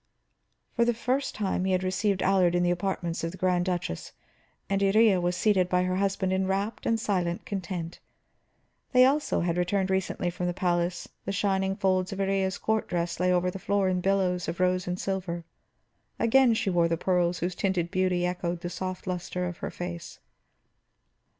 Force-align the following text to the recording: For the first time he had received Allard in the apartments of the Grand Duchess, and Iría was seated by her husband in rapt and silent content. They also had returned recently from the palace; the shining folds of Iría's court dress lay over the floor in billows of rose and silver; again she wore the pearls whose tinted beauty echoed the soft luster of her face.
For 0.75 0.83
the 0.83 0.95
first 0.95 1.35
time 1.35 1.63
he 1.63 1.73
had 1.73 1.83
received 1.83 2.23
Allard 2.23 2.55
in 2.55 2.63
the 2.63 2.71
apartments 2.71 3.23
of 3.23 3.29
the 3.31 3.37
Grand 3.37 3.65
Duchess, 3.65 4.13
and 4.67 4.81
Iría 4.81 5.21
was 5.21 5.35
seated 5.37 5.69
by 5.69 5.83
her 5.83 5.97
husband 5.97 6.33
in 6.33 6.47
rapt 6.47 6.87
and 6.87 6.99
silent 6.99 7.45
content. 7.45 7.99
They 8.93 9.05
also 9.05 9.41
had 9.41 9.57
returned 9.57 9.91
recently 9.91 10.31
from 10.31 10.47
the 10.47 10.55
palace; 10.55 11.07
the 11.25 11.31
shining 11.31 11.75
folds 11.75 12.11
of 12.11 12.17
Iría's 12.17 12.57
court 12.57 12.87
dress 12.87 13.19
lay 13.19 13.31
over 13.31 13.51
the 13.51 13.59
floor 13.59 13.87
in 13.89 14.01
billows 14.01 14.47
of 14.47 14.59
rose 14.59 14.87
and 14.87 14.99
silver; 14.99 15.43
again 16.17 16.55
she 16.55 16.71
wore 16.71 16.87
the 16.87 16.97
pearls 16.97 17.37
whose 17.37 17.53
tinted 17.53 17.91
beauty 17.91 18.25
echoed 18.25 18.61
the 18.61 18.71
soft 18.71 19.05
luster 19.05 19.45
of 19.45 19.57
her 19.57 19.69
face. 19.69 20.17